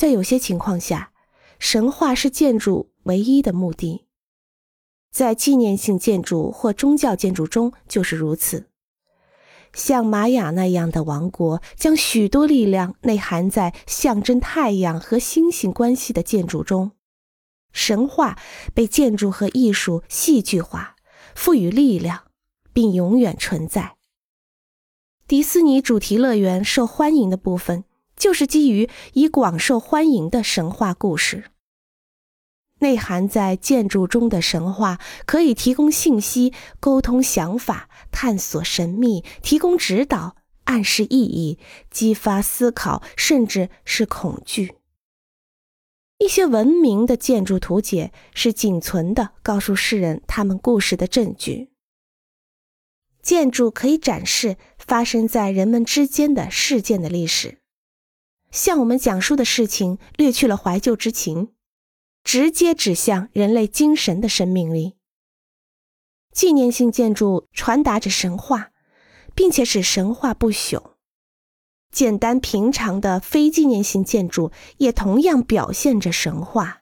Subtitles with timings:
[0.00, 1.12] 在有些情况下，
[1.58, 4.06] 神话是建筑唯一的目的。
[5.12, 8.70] 在纪念性建筑或宗教建筑中就是如此。
[9.74, 16.92] 像玛雅那样的王国，将许多力量内含在象征太阳和星星关系的建筑中。
[17.70, 18.38] 神话
[18.72, 20.96] 被建筑和艺术戏剧化，
[21.34, 22.22] 赋予力量，
[22.72, 23.98] 并永远存在。
[25.28, 27.84] 迪士尼主题乐园受欢迎的部分，
[28.20, 31.46] 就是基于以广受欢迎的神话故事。
[32.80, 41.58] 内涵在建筑中的神话可以提供信息、沟通想法、探索神秘、提供指导、暗示意义、
[41.90, 44.74] 激发思考，甚至是恐惧。
[46.18, 51.70] 一些文明的建筑图解是仅存的告诉世人他们故事的证据。
[53.22, 57.59] 建筑可以展示发生在人们之间的事件的历史，
[58.50, 61.52] 向我们讲述的事情略去了怀旧之情。
[62.22, 64.96] 直接指向人类精神的生命力。
[66.32, 68.72] 纪念性建筑传达着神话，
[69.34, 70.92] 并且使神话不朽。
[71.90, 76.79] 简单平常的非纪念性建筑也同样表现着神话。